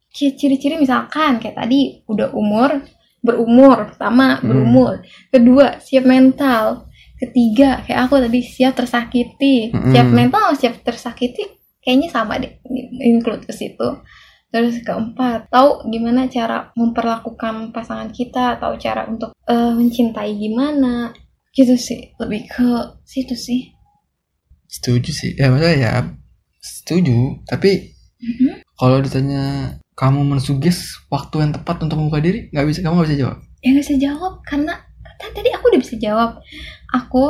Kayak 0.09 0.35
Ciri-ciri 0.41 0.81
misalkan 0.81 1.37
kayak 1.37 1.57
tadi 1.61 2.01
udah 2.09 2.33
umur, 2.33 2.81
berumur, 3.27 3.91
pertama 3.91 4.39
Hmm. 4.39 4.47
berumur, 4.47 4.93
kedua 5.29 5.83
siap 5.83 6.07
mental, 6.07 6.87
ketiga 7.19 7.83
kayak 7.83 8.07
aku 8.07 8.23
tadi 8.23 8.41
siap 8.41 8.73
tersakiti, 8.73 9.75
Mm-mm. 9.75 9.91
siap 9.91 10.09
mental 10.09 10.55
siap 10.55 10.79
tersakiti 10.81 11.43
kayaknya 11.83 12.09
sama 12.09 12.39
deh 12.39 12.63
include 13.03 13.43
ke 13.43 13.51
situ. 13.51 13.89
Terus 14.47 14.79
keempat, 14.81 15.51
tahu 15.51 15.91
gimana 15.91 16.31
cara 16.31 16.71
memperlakukan 16.73 17.75
pasangan 17.75 18.09
kita, 18.09 18.57
tahu 18.57 18.79
cara 18.79 19.05
untuk 19.05 19.35
eh, 19.45 19.73
mencintai 19.75 20.33
gimana, 20.33 21.11
gitu 21.51 21.75
sih. 21.75 22.15
Lebih 22.17 22.47
ke 22.47 22.69
situ 23.03 23.35
sih. 23.35 23.75
setuju 24.67 25.09
sih 25.09 25.31
ya 25.39 25.47
maksudnya 25.47 25.79
ya 25.79 25.93
setuju 26.59 27.39
tapi 27.47 27.95
Mhm. 28.19 28.67
kalau 28.75 28.99
ditanya 28.99 29.79
kamu 29.97 30.21
mensuggest 30.29 31.09
waktu 31.09 31.41
yang 31.41 31.53
tepat 31.53 31.81
untuk 31.81 31.97
membuka 31.97 32.21
diri 32.21 32.53
nggak 32.53 32.67
bisa 32.69 32.79
kamu 32.81 32.95
nggak 32.97 33.09
bisa 33.09 33.19
jawab 33.19 33.39
Ya 33.59 33.69
nggak 33.73 33.83
bisa 33.83 33.97
jawab 33.99 34.33
karena 34.45 34.73
tadi 35.17 35.49
aku 35.51 35.65
udah 35.67 35.81
bisa 35.81 35.97
jawab. 35.97 36.31
Aku 36.93 37.25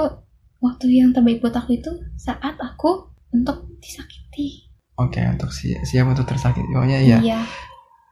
waktu 0.59 0.85
yang 0.91 1.11
terbaik 1.11 1.39
buat 1.39 1.55
aku 1.55 1.75
itu 1.75 1.89
saat 2.15 2.59
aku 2.59 3.09
untuk 3.31 3.71
disakiti. 3.79 4.67
oke 4.97 5.17
untuk 5.29 5.49
si 5.49 5.73
siap 5.81 6.09
untuk 6.09 6.25
tersakiti 6.25 6.67
pokoknya 6.67 6.99
ya 7.01 7.19
Iya. 7.23 7.41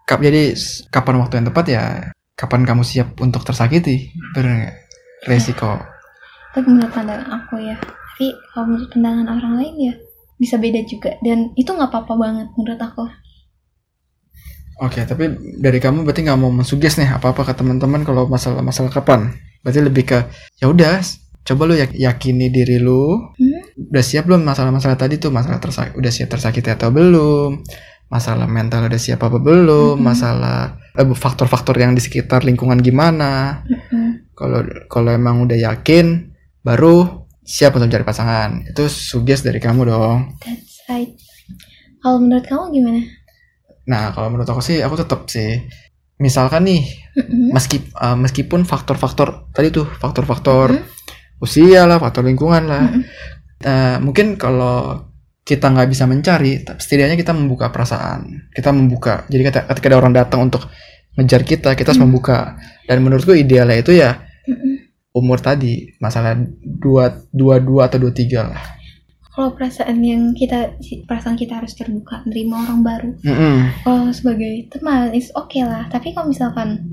Kap, 0.04 0.20
jadi 0.20 0.52
kapan 0.88 1.16
waktu 1.18 1.40
yang 1.40 1.46
tepat 1.48 1.66
ya 1.66 1.82
kapan 2.34 2.62
kamu 2.62 2.84
siap 2.84 3.16
untuk 3.18 3.40
tersakiti 3.42 4.12
bener 4.32 4.52
nggak 4.62 4.74
resiko 5.26 5.80
Tapi 6.52 6.66
menurut 6.70 6.92
pandangan 6.92 7.28
aku 7.34 7.58
ya. 7.58 7.74
Tapi 7.80 8.30
kalau 8.52 8.64
menurut 8.70 8.88
pandangan 8.88 9.26
orang 9.26 9.54
lain 9.58 9.74
ya 9.90 9.94
bisa 10.36 10.54
beda 10.56 10.80
juga 10.84 11.18
dan 11.20 11.50
itu 11.56 11.66
nggak 11.66 11.90
apa-apa 11.90 12.14
banget 12.14 12.46
menurut 12.54 12.78
aku. 12.78 13.04
Oke 14.76 15.00
tapi 15.00 15.24
dari 15.56 15.78
kamu 15.78 16.02
berarti 16.02 16.22
nggak 16.22 16.36
mau 16.36 16.50
mensuggest 16.50 16.96
nih 16.96 17.10
apa 17.12 17.30
apa 17.30 17.42
ke 17.42 17.54
teman-teman 17.54 18.02
kalau 18.02 18.26
masalah 18.26 18.60
masalah 18.60 18.88
kapan 18.88 19.30
berarti 19.60 19.80
lebih 19.80 20.04
ke 20.04 20.18
ya 20.56 20.66
udah 20.66 20.98
coba 21.42 21.62
lu 21.64 21.74
yak- 21.74 21.94
yakini 21.94 22.48
diri 22.48 22.78
lu 22.78 23.30
Hmm? 23.30 23.60
udah 23.86 24.00
siap 24.00 24.24
belum 24.24 24.42
masalah-masalah 24.42 24.96
tadi 24.96 25.16
tuh 25.16 25.28
masalah 25.28 25.58
tersak 25.58 25.92
udah 25.92 26.08
siap 26.08 26.28
tersakiti 26.28 26.68
atau 26.68 26.88
belum 26.88 27.60
masalah 28.06 28.46
mental 28.46 28.84
udah 28.84 28.96
siap 28.96 29.20
apa 29.20 29.38
belum 29.38 29.94
Mhm. 29.94 30.02
masalah 30.02 30.58
eh, 30.92 31.04
faktor-faktor 31.04 31.74
yang 31.76 31.92
di 31.92 32.00
sekitar 32.00 32.42
lingkungan 32.42 32.78
gimana 32.78 33.60
Mm-mm. 33.62 34.30
kalau 34.32 34.60
kalau 34.86 35.10
emang 35.10 35.42
udah 35.42 35.56
yakin 35.56 36.32
baru 36.60 37.24
siap 37.40 37.72
untuk 37.72 37.88
mencari 37.88 38.02
pasangan 38.02 38.50
itu 38.64 38.82
suggest 38.86 39.42
dari 39.42 39.58
kamu 39.58 39.84
dong 39.84 40.18
That's 40.38 40.80
right. 40.86 41.12
Kalau 41.98 42.16
menurut 42.18 42.40
kamu 42.42 42.64
gimana? 42.70 43.00
Nah 43.84 44.12
kalau 44.16 44.32
menurut 44.32 44.48
aku 44.48 44.62
sih 44.64 44.80
aku 44.80 44.96
tetap 45.00 45.28
sih. 45.28 45.60
Misalkan 46.14 46.62
nih 46.70 46.82
meski 47.50 47.82
eh, 47.82 48.16
meskipun 48.16 48.62
faktor-faktor 48.62 49.50
tadi 49.50 49.68
tuh 49.74 49.84
faktor-faktor 49.98 50.78
usia 51.42 51.84
lah 51.90 51.98
faktor 51.98 52.22
lingkungan 52.24 52.64
lah 52.70 52.84
Mm-mm. 52.86 53.02
Eh, 53.64 53.96
mungkin 53.98 54.36
kalau 54.36 55.08
kita 55.44 55.72
nggak 55.72 55.88
bisa 55.88 56.04
mencari 56.04 56.60
tapi 56.64 56.80
setidaknya 56.80 57.16
kita 57.16 57.32
membuka 57.32 57.68
perasaan. 57.72 58.48
Kita 58.52 58.72
membuka. 58.76 59.24
Jadi 59.28 59.42
ketika, 59.44 59.64
ketika 59.72 59.86
ada 59.92 59.98
orang 60.00 60.12
datang 60.12 60.40
untuk 60.48 60.68
ngejar 61.16 61.42
kita 61.48 61.72
kita 61.72 61.92
harus 61.92 62.00
Hmm. 62.00 62.08
membuka. 62.12 62.56
Dan 62.84 63.00
menurutku 63.04 63.32
idealnya 63.32 63.80
itu 63.80 63.96
ya 63.96 64.20
umur 65.14 65.38
tadi 65.40 65.94
masalah 66.02 66.34
dua 66.60 67.24
dua 67.32 67.62
dua 67.62 67.86
atau 67.88 67.98
dua 68.02 68.12
tiga 68.12 68.50
lah 68.50 68.62
Kalau 69.34 69.50
perasaan 69.50 69.98
yang 69.98 70.30
kita 70.30 70.78
perasaan 71.10 71.34
kita 71.34 71.58
harus 71.58 71.74
terbuka 71.74 72.22
nerima 72.22 72.62
orang 72.62 72.86
baru. 72.86 73.10
Mm-mm. 73.26 73.82
Kalau 73.82 74.06
sebagai 74.14 74.70
teman 74.70 75.10
is 75.10 75.34
oke 75.34 75.58
lah. 75.58 75.90
Tapi 75.90 76.14
kalau 76.14 76.30
misalkan 76.30 76.86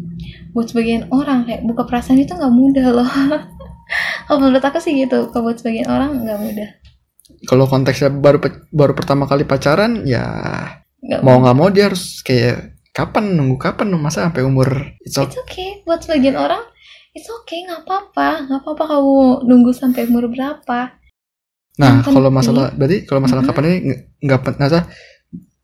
buat 0.58 0.74
sebagian 0.74 1.06
orang 1.14 1.46
kayak 1.46 1.62
buka 1.70 1.86
perasaan 1.86 2.18
itu 2.18 2.34
nggak 2.34 2.50
mudah 2.50 2.88
loh. 2.90 3.06
kalau 4.26 4.38
menurut 4.42 4.66
aku 4.66 4.82
sih 4.82 4.98
gitu. 4.98 5.30
Kalau 5.30 5.54
buat 5.54 5.62
sebagian 5.62 5.86
orang 5.86 6.26
nggak 6.26 6.42
mudah. 6.42 6.70
kalau 7.50 7.66
konteksnya 7.66 8.14
baru 8.14 8.38
baru 8.70 8.94
pertama 8.94 9.26
kali 9.26 9.50
pacaran 9.50 10.06
ya 10.06 10.22
Nggak 11.02 11.26
mau 11.26 11.42
nggak 11.42 11.58
mau 11.58 11.74
dia 11.74 11.90
harus 11.90 12.22
kayak 12.22 12.78
kapan 12.94 13.34
nunggu 13.34 13.58
kapan 13.58 13.90
masa 13.98 14.30
sampai 14.30 14.46
umur 14.46 14.94
it's 15.02 15.18
okay. 15.18 15.34
It's 15.34 15.40
okay. 15.42 15.70
Buat 15.82 16.06
sebagian 16.06 16.38
orang 16.38 16.62
it's 17.18 17.26
okay 17.26 17.66
nggak 17.66 17.82
apa-apa. 17.88 18.46
Nggak 18.46 18.60
apa-apa 18.62 18.84
kamu 18.86 19.18
nunggu 19.50 19.72
sampai 19.74 20.06
umur 20.06 20.30
berapa. 20.30 21.01
Nah 21.82 22.06
kalau 22.06 22.30
masalah 22.30 22.70
berarti 22.72 23.10
kalau 23.10 23.26
masalah 23.26 23.42
Mhm. 23.42 23.50
kapan 23.50 23.64
ini 23.66 23.78
nggak- 23.82 24.04
nggak 24.22 24.40
pen- 24.46 24.56
nggak 24.62 24.70
usah 24.70 24.84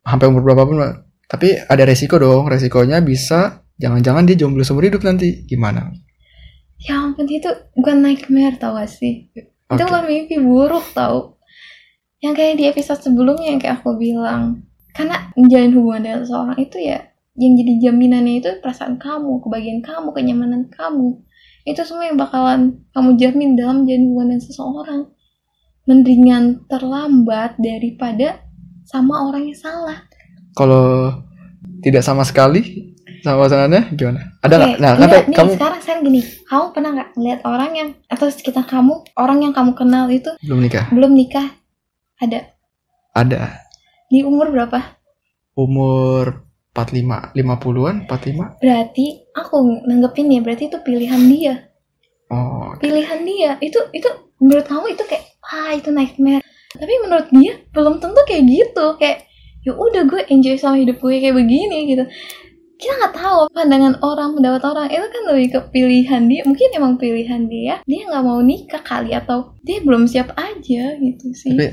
sampai 0.02 0.26
umur 0.26 0.42
berapa 0.42 0.66
pun 0.66 0.76
tapi 1.30 1.54
ada 1.54 1.82
resiko 1.86 2.18
dong 2.18 2.50
resikonya 2.50 2.98
bisa 2.98 3.62
jangan-jangan 3.78 4.26
dia 4.26 4.34
jomblo 4.34 4.66
seumur 4.66 4.82
hidup 4.82 5.06
nanti 5.06 5.46
gimana 5.46 5.94
Ya 6.78 6.94
ampun 6.94 7.26
itu 7.26 7.50
bukan 7.74 8.06
nightmare 8.06 8.54
tau 8.54 8.78
gak 8.78 8.86
sih? 8.86 9.26
Itu 9.34 9.50
Oke. 9.66 9.82
bukan 9.82 10.04
mimpi 10.06 10.38
buruk 10.38 10.86
tau. 10.94 11.42
Yang 12.22 12.34
kayak 12.38 12.54
di 12.54 12.64
episode 12.70 13.02
sebelumnya 13.02 13.50
yang 13.50 13.58
kayak 13.58 13.82
aku 13.82 13.98
bilang. 13.98 14.62
Karena 14.94 15.26
menjalin 15.34 15.74
hubungan 15.74 16.02
dengan 16.06 16.20
seseorang 16.22 16.58
itu 16.62 16.78
ya 16.78 17.02
yang 17.34 17.52
jadi 17.58 17.72
jaminannya 17.82 18.34
itu 18.38 18.50
perasaan 18.62 18.94
kamu, 18.94 19.42
kebahagiaan 19.42 19.82
kamu, 19.82 20.08
kenyamanan 20.14 20.70
kamu. 20.70 21.18
Itu 21.66 21.82
semua 21.82 22.06
yang 22.06 22.14
bakalan 22.14 22.78
kamu 22.94 23.10
jamin 23.18 23.50
dalam 23.58 23.82
menjalin 23.82 24.04
hubungan 24.14 24.26
dengan 24.30 24.42
seseorang. 24.46 25.00
Mendingan 25.88 26.68
terlambat 26.68 27.56
daripada 27.56 28.44
sama 28.84 29.24
orang 29.24 29.48
yang 29.48 29.56
salah. 29.56 30.04
kalau 30.52 31.14
tidak 31.80 32.02
sama 32.04 32.26
sekali 32.28 32.92
sama 33.22 33.46
pasangannya 33.46 33.94
gimana? 33.94 34.36
Ada 34.44 34.54
nggak? 34.58 34.76
Nah 34.78 34.92
kata 34.94 35.16
nih, 35.30 35.34
kamu 35.34 35.50
sekarang 35.56 35.80
sekarang 35.82 36.00
gini, 36.04 36.20
kamu 36.46 36.64
pernah 36.74 36.90
nggak 36.94 37.10
ngeliat 37.16 37.40
orang 37.46 37.70
yang 37.74 37.88
atau 38.06 38.26
sekitar 38.30 38.64
kamu, 38.66 38.94
orang 39.16 39.38
yang 39.42 39.52
kamu 39.54 39.72
kenal 39.74 40.06
itu 40.12 40.30
belum 40.44 40.60
nikah? 40.62 40.86
belum 40.92 41.12
nikah? 41.14 41.48
Ada? 42.20 42.52
Ada. 43.14 43.40
Di 44.10 44.22
umur 44.22 44.50
berapa? 44.52 44.98
umur 45.58 46.46
45 46.70 47.34
50-an 47.34 48.06
45 48.06 48.62
Berarti 48.62 49.06
aku 49.34 49.56
nanggepin 49.90 50.30
ya, 50.30 50.40
berarti 50.42 50.70
itu 50.70 50.78
pilihan 50.86 51.22
dia. 51.26 51.54
Oh 52.28 52.72
Pilihan 52.78 53.20
dia. 53.22 53.50
Itu 53.58 53.78
itu 53.90 54.08
menurut 54.38 54.64
kamu 54.64 54.94
itu 54.94 55.02
kayak 55.04 55.24
ah 55.44 55.72
itu 55.72 55.90
nightmare. 55.90 56.44
Tapi 56.70 56.92
menurut 57.02 57.28
dia 57.30 57.58
belum 57.72 57.98
tentu 57.98 58.20
kayak 58.22 58.44
gitu. 58.44 58.86
Kayak 58.96 59.26
ya 59.62 59.72
udah 59.74 60.02
gue 60.06 60.20
enjoy 60.30 60.54
sama 60.54 60.78
hidup 60.78 60.96
gue 60.96 61.18
kayak 61.18 61.34
begini 61.34 61.90
gitu. 61.90 62.04
Kita 62.78 62.94
nggak 62.94 63.14
tahu 63.18 63.40
pandangan 63.50 63.98
orang, 64.06 64.38
pendapat 64.38 64.62
orang 64.62 64.86
itu 64.86 65.02
kan 65.02 65.22
lebih 65.34 65.46
ke 65.50 65.60
pilihan 65.74 66.22
dia. 66.30 66.46
Mungkin 66.46 66.68
emang 66.70 66.94
pilihan 66.94 67.42
dia, 67.50 67.74
dia 67.82 68.00
nggak 68.06 68.22
mau 68.22 68.38
nikah 68.38 68.78
kali 68.80 69.10
atau 69.10 69.58
dia 69.66 69.82
belum 69.82 70.06
siap 70.06 70.30
aja 70.38 70.94
gitu 70.94 71.26
sih. 71.34 71.58
tapi 71.58 71.66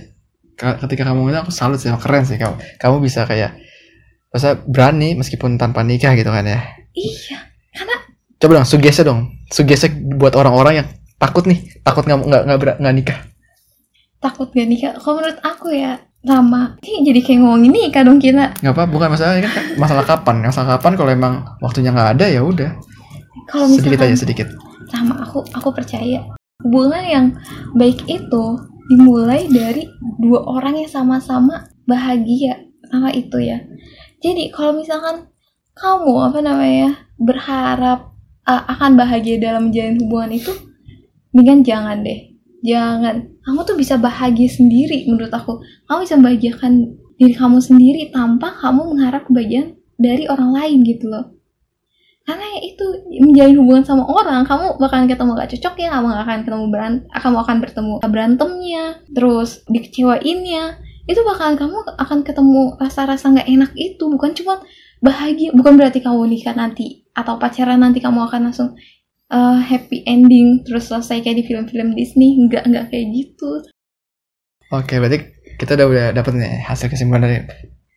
ka- 0.57 0.81
ketika 0.81 1.13
kamu 1.13 1.29
itu 1.29 1.38
aku 1.38 1.53
salut 1.53 1.77
sih 1.77 1.93
keren 1.93 2.25
sih 2.25 2.41
kamu 2.41 2.57
kamu 2.81 2.95
bisa 3.05 3.27
kayak 3.29 3.53
masa 4.33 4.57
berani 4.57 5.13
meskipun 5.13 5.62
tanpa 5.62 5.85
nikah 5.85 6.17
gitu 6.17 6.31
kan 6.31 6.47
ya 6.47 6.59
Iya, 6.95 7.38
coba 8.45 8.61
dong 8.61 8.69
sugesti 8.69 9.01
dong. 9.01 9.33
Sugesti 9.49 9.89
buat 9.89 10.37
orang-orang 10.37 10.73
yang 10.85 10.87
takut 11.17 11.49
nih. 11.49 11.81
Takut 11.81 12.05
nggak 12.05 12.21
nggak 12.21 12.41
nggak 12.45 12.77
nggak 12.77 12.95
nikah. 12.95 13.19
Takut 14.21 14.49
gak 14.53 14.69
nikah. 14.69 14.93
Kalau 15.01 15.21
menurut 15.21 15.39
aku 15.41 15.73
ya 15.73 15.97
sama. 16.25 16.77
Ini 16.81 17.13
jadi 17.13 17.19
kayak 17.21 17.39
ngomongin 17.41 17.71
nikah 17.73 18.01
dong 18.05 18.17
kita. 18.21 18.53
nggak 18.61 18.73
apa 18.73 18.83
bukan 18.89 19.09
masalah 19.09 19.41
kan 19.41 19.53
masalah 19.81 20.05
kapan. 20.05 20.35
Masalah 20.45 20.67
kapan 20.77 20.93
kalau 20.93 21.11
emang 21.13 21.33
waktunya 21.61 21.89
nggak 21.89 22.09
ada 22.17 22.25
ya 22.29 22.41
udah. 22.45 22.69
Kalau 23.49 23.65
sedikit 23.69 24.05
aja 24.05 24.17
sedikit. 24.17 24.47
Sama 24.89 25.21
aku 25.25 25.45
aku 25.53 25.69
percaya. 25.73 26.21
Hubungan 26.61 27.03
yang 27.05 27.25
baik 27.77 28.05
itu 28.09 28.45
dimulai 28.89 29.49
dari 29.49 29.85
dua 30.21 30.45
orang 30.45 30.81
yang 30.81 30.89
sama-sama 30.89 31.69
bahagia. 31.85 32.65
Sama 32.89 33.13
itu 33.13 33.37
ya. 33.41 33.61
Jadi 34.21 34.49
kalau 34.49 34.77
misalkan 34.77 35.29
kamu 35.77 36.31
apa 36.31 36.39
namanya 36.41 36.89
berharap 37.19 38.14
uh, 38.45 38.63
akan 38.71 38.95
bahagia 38.95 39.41
dalam 39.41 39.69
menjalin 39.69 39.99
hubungan 40.01 40.31
itu 40.37 40.53
dengan 41.35 41.61
jangan 41.65 42.05
deh. 42.05 42.31
Jangan. 42.65 43.15
Kamu 43.45 43.61
tuh 43.61 43.77
bisa 43.77 43.99
bahagia 44.01 44.49
sendiri 44.49 45.05
menurut 45.05 45.29
aku. 45.29 45.61
Kamu 45.85 45.99
bisa 46.01 46.15
membahagiakan 46.17 46.73
diri 47.15 47.33
kamu 47.37 47.61
sendiri 47.61 48.01
tanpa 48.09 48.57
kamu 48.57 48.95
mengharap 48.95 49.27
kebahagiaan 49.29 49.77
dari 49.95 50.25
orang 50.27 50.51
lain 50.55 50.81
gitu 50.81 51.11
loh. 51.11 51.35
Karena 52.25 52.57
itu 52.57 52.81
menjalin 53.21 53.57
hubungan 53.61 53.85
sama 53.85 54.01
orang 54.09 54.49
kamu 54.49 54.81
bakalan 54.81 55.05
ketemu 55.05 55.37
gak 55.37 55.49
cocok 55.53 55.73
ya 55.77 55.89
kamu 55.93 56.07
akan 56.09 56.39
ketemu 56.41 56.65
berant 56.73 56.97
kamu 57.13 57.37
akan 57.37 57.57
bertemu 57.61 57.95
berantemnya 58.01 58.83
terus 59.13 59.61
dikecewainnya. 59.69 60.81
Itu 61.05 61.21
bakalan 61.21 61.53
kamu 61.53 61.85
akan 62.01 62.19
ketemu 62.25 62.81
rasa-rasa 62.81 63.29
nggak 63.29 63.45
enak 63.45 63.71
itu. 63.77 64.09
Bukan 64.09 64.33
cuma 64.33 64.57
bahagia 65.05 65.53
bukan 65.53 65.77
berarti 65.77 66.01
kamu 66.01 66.25
nikah 66.25 66.57
nanti 66.57 67.05
atau 67.13 67.38
pacaran 67.38 67.77
nanti 67.77 68.01
kamu 68.01 68.25
akan 68.25 68.50
langsung 68.50 68.74
uh, 69.29 69.62
happy 69.62 70.01
ending 70.09 70.65
terus 70.65 70.89
selesai 70.89 71.21
kayak 71.21 71.38
di 71.39 71.45
film-film 71.45 71.93
Disney 71.93 72.41
nggak 72.50 72.65
nggak 72.65 72.85
kayak 72.89 73.05
gitu 73.13 73.62
oke 74.74 74.93
berarti 74.97 75.19
kita 75.62 75.77
udah 75.77 75.88
udah 75.88 76.07
dapet 76.17 76.33
nih 76.35 76.65
hasil 76.65 76.89
kesimpulan 76.89 77.21
dari 77.21 77.38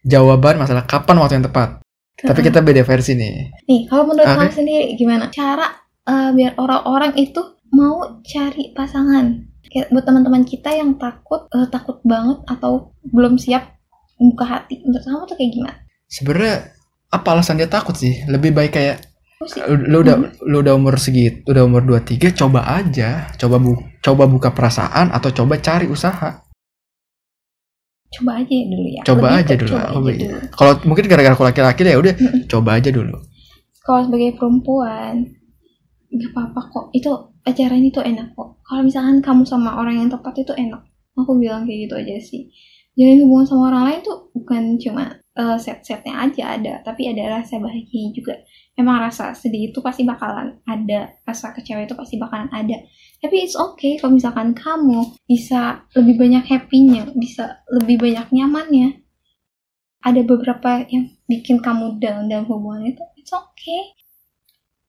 jawaban 0.04 0.60
masalah 0.60 0.84
kapan 0.84 1.16
waktu 1.16 1.40
yang 1.40 1.48
tepat 1.48 1.80
tapi 2.18 2.40
kita 2.42 2.58
beda 2.58 2.82
versi 2.82 3.14
nih. 3.14 3.34
Nih, 3.70 3.86
kalau 3.86 4.10
menurut 4.10 4.26
okay. 4.26 4.50
kamu 4.50 4.50
sendiri 4.50 4.86
gimana? 4.98 5.30
Cara 5.30 5.70
uh, 6.02 6.34
biar 6.34 6.58
orang-orang 6.58 7.14
itu 7.14 7.38
mau 7.70 8.18
cari 8.26 8.74
pasangan. 8.74 9.46
Kayak 9.68 9.94
buat 9.94 10.02
teman-teman 10.02 10.42
kita 10.42 10.74
yang 10.74 10.98
takut 10.98 11.46
uh, 11.54 11.68
takut 11.70 12.02
banget 12.02 12.42
atau 12.50 12.90
belum 13.06 13.38
siap 13.38 13.78
buka 14.18 14.44
hati. 14.50 14.82
Menurut 14.82 15.04
kamu 15.06 15.22
tuh 15.30 15.36
kayak 15.38 15.52
gimana? 15.54 15.78
Sebenarnya 16.10 16.56
apa 17.08 17.28
alasan 17.32 17.56
dia 17.56 17.68
takut 17.68 17.96
sih? 17.96 18.24
Lebih 18.28 18.52
baik 18.52 18.72
kayak 18.76 19.08
lu 19.86 20.02
udah 20.02 20.16
hmm. 20.18 20.50
lu 20.50 20.56
udah 20.60 20.74
umur 20.74 20.98
segitu, 20.98 21.46
udah 21.46 21.62
umur 21.62 21.86
23, 21.86 22.34
coba 22.34 22.66
aja, 22.74 23.30
coba 23.38 23.56
bu 23.62 23.78
coba 24.02 24.26
buka 24.26 24.50
perasaan 24.50 25.14
atau 25.14 25.30
coba 25.30 25.62
cari 25.62 25.86
usaha. 25.86 26.42
Coba 28.08 28.42
aja 28.42 28.56
dulu 28.66 28.88
ya. 28.88 29.02
Coba 29.06 29.26
Lebih 29.30 29.38
aja 29.38 29.54
dulu, 29.54 29.76
coba 29.78 30.08
aja 30.10 30.26
dulu. 30.26 30.38
kalau 30.56 30.72
mungkin 30.88 31.04
gara-gara 31.06 31.34
aku 31.36 31.44
laki-laki 31.46 31.80
ya 31.86 31.98
udah 32.00 32.14
coba 32.50 32.70
aja 32.82 32.90
dulu. 32.90 33.16
Kalau 33.84 34.00
sebagai 34.04 34.30
perempuan 34.36 35.14
nggak 36.08 36.30
apa-apa 36.34 36.60
kok. 36.72 36.86
Itu 36.96 37.10
ajaran 37.46 37.84
itu 37.84 38.00
enak 38.02 38.34
kok. 38.34 38.58
Kalau 38.64 38.82
misalkan 38.82 39.22
kamu 39.22 39.42
sama 39.46 39.78
orang 39.78 40.02
yang 40.02 40.08
tepat 40.10 40.34
itu 40.40 40.52
enak. 40.56 40.82
Aku 41.14 41.36
bilang 41.38 41.62
kayak 41.68 41.88
gitu 41.88 41.94
aja 41.94 42.16
sih. 42.18 42.50
Jadi 42.98 43.22
hubungan 43.22 43.46
sama 43.46 43.70
orang 43.70 43.82
lain 43.86 44.00
tuh 44.02 44.18
bukan 44.34 44.62
cuma 44.82 45.14
uh, 45.38 45.56
set-setnya 45.56 46.18
aja 46.18 46.58
ada 46.58 46.74
tapi 46.82 47.06
ada 47.06 47.40
rasa 47.40 47.62
bahagia 47.62 48.10
juga. 48.10 48.34
Emang 48.74 49.02
rasa 49.02 49.34
sedih 49.34 49.70
itu 49.70 49.78
pasti 49.82 50.06
bakalan 50.06 50.58
ada 50.66 51.14
rasa 51.26 51.54
kecewa 51.54 51.86
itu 51.86 51.94
pasti 51.94 52.18
bakalan 52.18 52.50
ada. 52.50 52.78
Tapi 53.18 53.36
it's 53.42 53.58
okay 53.58 53.98
kalau 53.98 54.18
misalkan 54.18 54.54
kamu 54.54 55.14
bisa 55.26 55.86
lebih 55.94 56.18
banyak 56.18 56.44
happy-nya 56.46 57.10
bisa 57.14 57.62
lebih 57.70 58.02
banyak 58.02 58.26
nyamannya. 58.34 59.02
Ada 59.98 60.22
beberapa 60.22 60.86
yang 60.86 61.10
bikin 61.26 61.58
kamu 61.58 61.98
down 61.98 62.30
dalam 62.30 62.46
hubungan 62.46 62.94
itu 62.94 63.02
it's 63.18 63.34
okay. 63.34 63.94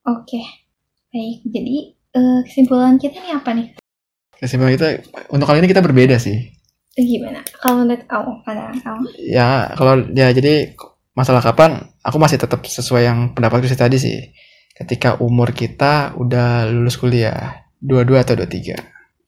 Oke 0.05 0.37
okay. 0.37 0.45
baik. 1.09 1.37
Jadi 1.49 1.77
uh, 2.17 2.39
kesimpulan 2.45 2.97
kita 3.01 3.21
nih 3.21 3.33
apa 3.37 3.51
nih? 3.57 3.67
Kesimpulan 4.37 4.73
kita 4.77 4.87
untuk 5.33 5.49
kali 5.49 5.65
ini 5.65 5.69
kita 5.69 5.81
berbeda 5.81 6.21
sih 6.21 6.58
gimana? 7.05 7.39
Kalau 7.59 7.83
menurut 7.83 8.03
kamu 8.07 8.31
pada 8.43 8.73
kamu? 8.73 9.05
Ya 9.19 9.71
kalau 9.75 10.03
ya 10.11 10.31
jadi 10.31 10.73
masalah 11.15 11.43
kapan 11.43 11.91
aku 12.03 12.17
masih 12.17 12.39
tetap 12.39 12.63
sesuai 12.63 13.03
yang 13.05 13.19
pendapatku 13.35 13.67
sih 13.67 13.79
tadi 13.79 13.97
sih. 13.99 14.17
Ketika 14.75 15.19
umur 15.19 15.51
kita 15.51 16.15
udah 16.15 16.71
lulus 16.71 16.95
kuliah 16.95 17.67
dua-dua 17.79 18.23
atau 18.23 18.39
dua-tiga. 18.39 18.79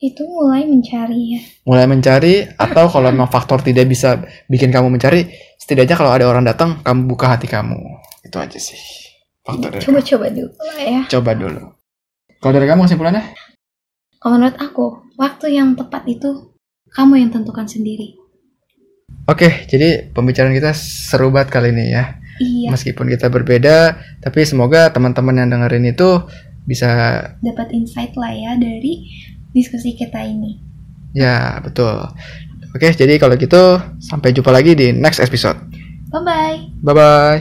Itu 0.01 0.25
mulai 0.25 0.65
mencari 0.65 1.37
ya? 1.37 1.41
Mulai 1.67 1.85
mencari 1.85 2.47
atau 2.57 2.89
kalau 2.89 3.11
memang 3.11 3.29
faktor 3.29 3.61
tidak 3.61 3.85
bisa 3.85 4.23
bikin 4.49 4.73
kamu 4.73 4.89
mencari 4.89 5.29
setidaknya 5.59 5.93
kalau 5.99 6.11
ada 6.15 6.25
orang 6.25 6.47
datang 6.47 6.79
kamu 6.81 7.05
buka 7.05 7.35
hati 7.37 7.45
kamu. 7.51 7.77
Itu 8.25 8.39
aja 8.39 8.57
sih 8.57 9.01
faktor 9.41 9.81
coba-coba 9.81 10.25
dulu 10.29 10.53
ya. 10.77 11.01
Coba 11.09 11.31
dulu. 11.33 11.63
Kalau 12.41 12.53
dari 12.57 12.67
kamu 12.69 12.85
kesimpulannya? 12.85 13.23
Kalau 14.21 14.37
menurut 14.37 14.57
aku 14.61 14.85
waktu 15.17 15.57
yang 15.57 15.73
tepat 15.73 16.05
itu 16.05 16.50
kamu 16.91 17.23
yang 17.23 17.31
tentukan 17.31 17.67
sendiri 17.67 18.21
Oke, 19.29 19.69
jadi 19.69 20.09
pembicaraan 20.11 20.55
kita 20.55 20.73
seru 20.73 21.29
banget 21.29 21.53
kali 21.53 21.69
ini 21.69 21.93
ya. 21.93 22.17
Iya. 22.41 22.73
Meskipun 22.73 23.05
kita 23.05 23.29
berbeda, 23.29 24.01
tapi 24.17 24.41
semoga 24.49 24.89
teman-teman 24.89 25.45
yang 25.45 25.49
dengerin 25.53 25.93
itu 25.93 26.25
bisa 26.65 26.89
dapat 27.45 27.69
insight 27.69 28.17
lah 28.17 28.33
ya 28.33 28.57
dari 28.57 29.05
diskusi 29.53 29.93
kita 29.93 30.25
ini. 30.25 30.57
Ya, 31.13 31.61
betul. 31.61 32.01
Oke, 32.73 32.89
jadi 32.95 33.19
kalau 33.21 33.35
gitu 33.37 33.77
sampai 34.01 34.33
jumpa 34.33 34.49
lagi 34.49 34.73
di 34.73 34.89
next 34.95 35.21
episode. 35.21 35.59
Bye 36.09 36.23
bye. 36.25 36.57
Bye 36.81 36.95
bye. 36.95 37.39